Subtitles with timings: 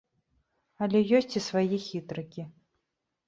[0.85, 2.47] Але ёсць і свае хітрыкі.